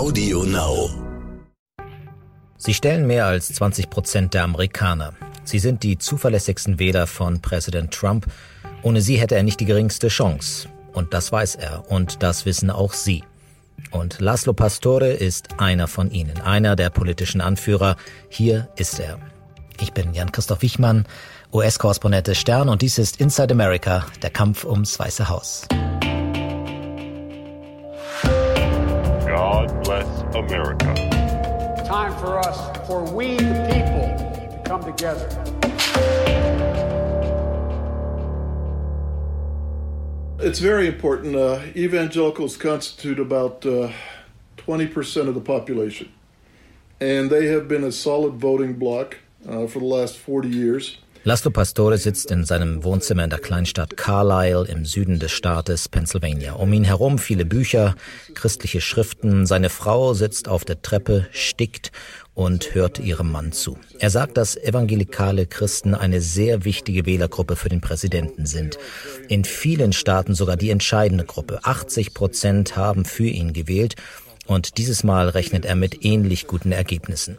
[0.00, 0.88] Audio Now.
[2.56, 5.12] Sie stellen mehr als 20 Prozent der Amerikaner.
[5.44, 8.26] Sie sind die zuverlässigsten Wähler von Präsident Trump.
[8.80, 10.70] Ohne sie hätte er nicht die geringste Chance.
[10.94, 11.90] Und das weiß er.
[11.90, 13.24] Und das wissen auch Sie.
[13.90, 17.96] Und Laszlo Pastore ist einer von ihnen, einer der politischen Anführer.
[18.30, 19.18] Hier ist er.
[19.82, 21.04] Ich bin Jan-Christoph Wichmann,
[21.52, 25.68] US-Korrespondent des Stern und dies ist Inside America, der Kampf ums Weiße Haus.
[30.40, 30.94] America.
[31.86, 34.06] Time for us, for we the people,
[34.50, 35.28] to come together.
[40.42, 41.36] It's very important.
[41.36, 43.92] Uh, evangelicals constitute about uh,
[44.56, 46.10] 20% of the population,
[46.98, 50.96] and they have been a solid voting bloc uh, for the last 40 years.
[51.22, 56.54] Laszlo Pastore sitzt in seinem Wohnzimmer in der Kleinstadt Carlisle im Süden des Staates Pennsylvania.
[56.54, 57.94] Um ihn herum viele Bücher,
[58.32, 59.44] christliche Schriften.
[59.44, 61.92] Seine Frau sitzt auf der Treppe, stickt
[62.32, 63.76] und hört ihrem Mann zu.
[63.98, 68.78] Er sagt, dass evangelikale Christen eine sehr wichtige Wählergruppe für den Präsidenten sind.
[69.28, 71.60] In vielen Staaten sogar die entscheidende Gruppe.
[71.64, 73.94] 80 Prozent haben für ihn gewählt
[74.46, 77.36] und dieses Mal rechnet er mit ähnlich guten Ergebnissen.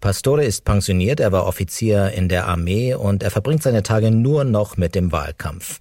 [0.00, 4.44] Pastore ist pensioniert, er war Offizier in der Armee und er verbringt seine Tage nur
[4.44, 5.80] noch mit dem Wahlkampf.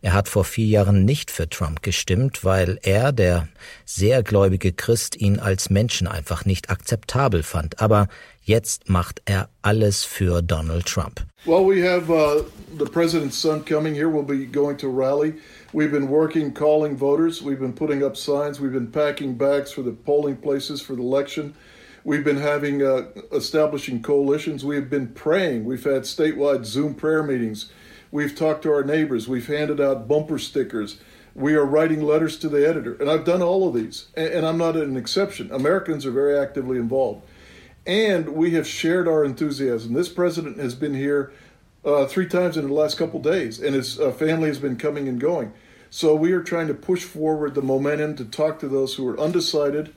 [0.00, 3.46] Er hat vor vier Jahren nicht für Trump gestimmt, weil er, der
[3.84, 7.80] sehr gläubige Christ, ihn als Menschen einfach nicht akzeptabel fand.
[7.80, 8.08] Aber
[8.42, 11.24] jetzt macht er alles für Donald Trump.
[11.46, 12.42] Well, we have uh,
[12.78, 14.08] the president's son coming here.
[14.08, 15.34] We'll be going to rally.
[15.72, 17.40] We've been working, calling voters.
[17.40, 18.60] We've been putting up signs.
[18.60, 21.54] We've been packing bags for the polling places for the election.
[22.04, 24.64] We've been having uh, establishing coalitions.
[24.64, 25.64] We've been praying.
[25.64, 27.70] We've had statewide Zoom prayer meetings.
[28.10, 29.28] We've talked to our neighbors.
[29.28, 30.98] We've handed out bumper stickers.
[31.34, 32.94] We are writing letters to the editor.
[32.94, 34.08] And I've done all of these.
[34.16, 35.50] And, I'm not an exception.
[35.52, 37.24] Americans are very actively involved.
[37.86, 39.94] And we have shared our enthusiasm.
[39.94, 41.32] This president has been here
[41.84, 45.08] uh, three times in the last couple days, and his uh, family has been coming
[45.08, 45.52] and going.
[45.90, 49.18] So we are trying to push forward the momentum to talk to those who are
[49.18, 49.92] undecided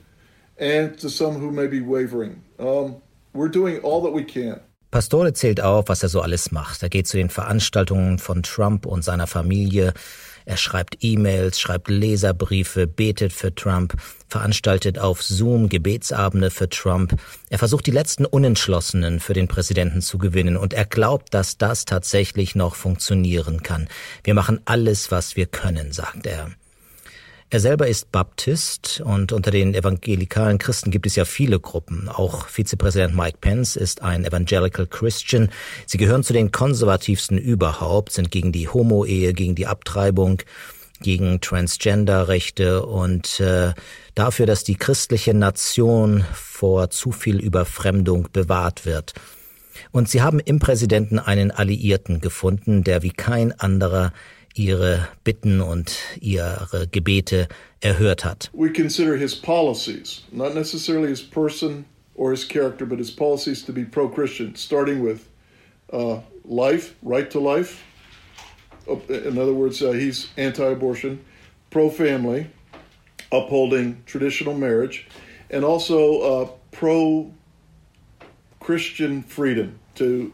[0.58, 2.42] and to some who may be wavering.
[2.58, 2.96] Um,
[3.32, 4.60] we're doing all that we can.
[4.90, 6.82] Pastore zählt auf, was er so alles macht.
[6.82, 9.92] Er geht zu den Veranstaltungen von Trump und seiner Familie.
[10.46, 13.94] Er schreibt E-Mails, schreibt Leserbriefe, betet für Trump,
[14.28, 17.20] veranstaltet auf Zoom Gebetsabende für Trump.
[17.50, 21.84] Er versucht die letzten Unentschlossenen für den Präsidenten zu gewinnen und er glaubt, dass das
[21.84, 23.88] tatsächlich noch funktionieren kann.
[24.22, 26.52] Wir machen alles, was wir können, sagt er.
[27.48, 32.08] Er selber ist Baptist und unter den evangelikalen Christen gibt es ja viele Gruppen.
[32.08, 35.50] Auch Vizepräsident Mike Pence ist ein Evangelical Christian.
[35.86, 40.42] Sie gehören zu den konservativsten überhaupt, sind gegen die Homo-Ehe, gegen die Abtreibung,
[41.00, 43.74] gegen Transgender-Rechte und äh,
[44.16, 49.12] dafür, dass die christliche Nation vor zu viel Überfremdung bewahrt wird.
[49.92, 54.12] Und sie haben im Präsidenten einen Alliierten gefunden, der wie kein anderer
[54.56, 57.46] ihre Bitten und ihre Gebete
[57.80, 58.48] erhört hat.
[58.52, 61.84] We consider his policies, not necessarily his person
[62.14, 65.28] or his character, but his policies to be pro-Christian, starting with
[65.92, 67.84] uh, life, right to life.
[69.08, 71.20] In other words, uh, he's anti-abortion,
[71.70, 72.46] pro-family,
[73.32, 75.06] upholding traditional marriage,
[75.50, 77.34] and also uh, pro-Christian
[79.24, 80.32] freedom to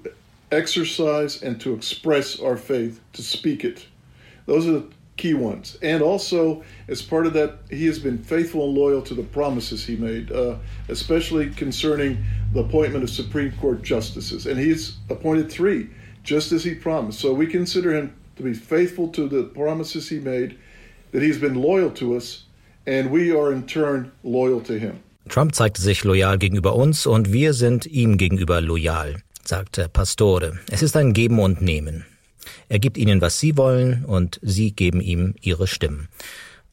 [0.50, 3.86] exercise and to express our faith, to speak it.
[4.46, 4.86] Those are the
[5.16, 5.78] key ones.
[5.82, 9.84] And also, as part of that, he has been faithful and loyal to the promises
[9.84, 10.56] he made, uh,
[10.88, 14.46] especially concerning the appointment of Supreme Court justices.
[14.46, 15.88] And he's appointed three,
[16.24, 17.20] just as he promised.
[17.20, 20.58] So we consider him to be faithful to the promises he made,
[21.12, 22.44] that he's been loyal to us,
[22.86, 25.02] and we are in turn loyal to him.
[25.28, 30.58] Trump zeigte sich loyal gegenüber uns und wir sind ihm gegenüber loyal, sagte Pastore.
[30.70, 32.04] Es ist ein Geben und Nehmen.
[32.72, 36.08] Er gibt ihnen, was sie wollen, und sie geben ihm ihre Stimmen.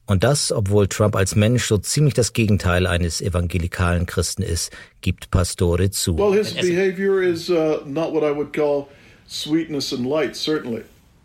[0.06, 5.30] Und das, obwohl Trump als Mensch so ziemlich das Gegenteil eines evangelikalen Christen ist, gibt
[5.30, 6.16] Pastore zu.
[6.16, 8.88] Well, his behavior is uh, not what I would call
[9.26, 10.84] sweetness and light, certainly.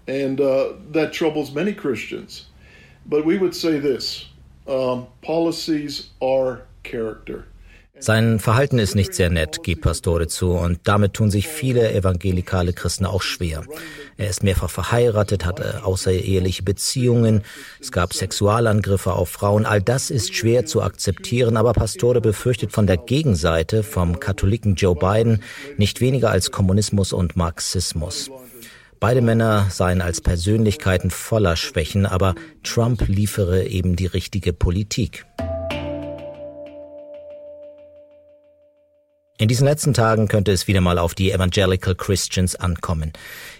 [0.10, 2.48] And uh, that troubles many Christians.
[3.06, 4.25] But we would say this
[4.68, 7.45] um, policies are character.
[8.00, 12.74] Sein Verhalten ist nicht sehr nett, gibt Pastore zu, und damit tun sich viele evangelikale
[12.74, 13.63] Christen auch schwer.
[14.18, 17.44] Er ist mehrfach verheiratet, hatte außereheliche Beziehungen,
[17.80, 22.86] es gab Sexualangriffe auf Frauen, all das ist schwer zu akzeptieren, aber Pastore befürchtet von
[22.86, 25.41] der Gegenseite, vom Katholiken Joe Biden,
[25.77, 28.30] nicht weniger als Kommunismus und Marxismus.
[29.00, 35.25] Beide Männer seien als Persönlichkeiten voller Schwächen, aber Trump liefere eben die richtige Politik.
[39.38, 43.12] In diesen letzten Tagen könnte es wieder mal auf die Evangelical Christians ankommen.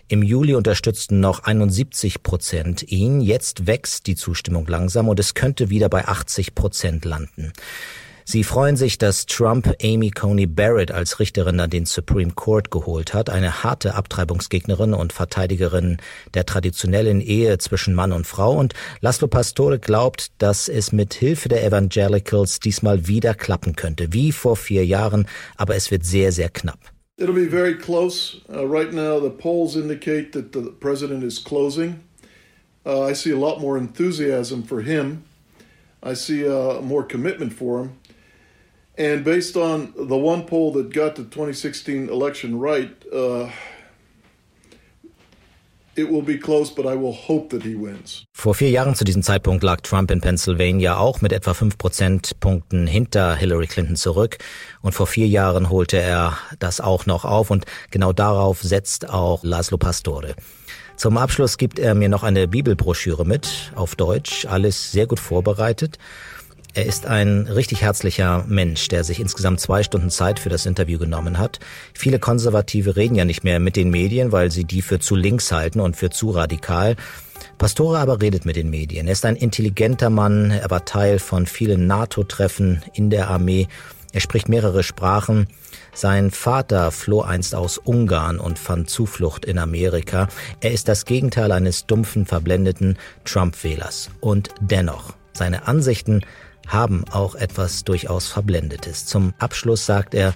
[0.08, 3.20] Im Juli unterstützten noch 71 Prozent ihn.
[3.20, 7.52] Jetzt wächst die Zustimmung langsam und es könnte wieder bei 80 Prozent landen.
[8.28, 13.14] Sie freuen sich, dass Trump Amy Coney Barrett als Richterin an den Supreme Court geholt
[13.14, 15.98] hat, eine harte Abtreibungsgegnerin und Verteidigerin
[16.34, 18.58] der traditionellen Ehe zwischen Mann und Frau.
[18.58, 24.32] Und Laszlo Pastore glaubt, dass es mit Hilfe der Evangelicals diesmal wieder klappen könnte, wie
[24.32, 26.80] vor vier Jahren, aber es wird sehr, sehr knapp.
[27.20, 28.42] It'll be very close.
[28.50, 32.00] Uh, right now, the polls indicate that the president is closing.
[32.84, 35.24] Uh, I see a lot more enthusiasm for him.
[36.02, 37.92] I see uh, more commitment for him.
[38.98, 43.50] And based on the one poll that got the 2016 election right, uh,
[45.98, 48.26] It will be close, but I will hope that he wins.
[48.34, 52.86] Vor vier Jahren zu diesem Zeitpunkt lag Trump in Pennsylvania auch mit etwa fünf Prozentpunkten
[52.86, 54.38] hinter Hillary Clinton zurück.
[54.82, 57.50] Und vor vier Jahren holte er das auch noch auf.
[57.50, 60.36] Und genau darauf setzt auch Laszlo Pastore.
[60.98, 65.98] Zum Abschluss gibt er mir noch eine Bibelbroschüre mit, auf Deutsch, alles sehr gut vorbereitet.
[66.76, 71.00] Er ist ein richtig herzlicher Mensch, der sich insgesamt zwei Stunden Zeit für das Interview
[71.00, 71.60] genommen hat.
[71.94, 75.54] Viele Konservative reden ja nicht mehr mit den Medien, weil sie die für zu links
[75.54, 76.98] halten und für zu radikal.
[77.58, 79.08] Pastore aber redet mit den Medien.
[79.08, 80.52] Er ist ein intelligenter Mann.
[80.52, 83.70] Er war Teil von vielen NATO-Treffen in der Armee.
[84.12, 85.48] Er spricht mehrere Sprachen.
[85.94, 90.28] Sein Vater floh einst aus Ungarn und fand Zuflucht in Amerika.
[90.60, 94.10] Er ist das Gegenteil eines dumpfen, verblendeten Trump-Wählers.
[94.20, 96.22] Und dennoch, seine Ansichten
[96.68, 99.06] haben auch etwas durchaus Verblendetes.
[99.06, 100.34] Zum Abschluss sagt er,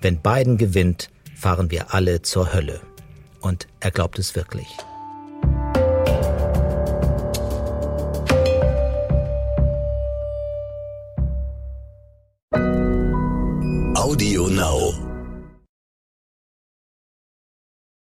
[0.00, 2.80] wenn Biden gewinnt, fahren wir alle zur Hölle.
[3.40, 4.66] Und er glaubt es wirklich.
[13.94, 15.09] Audio Now.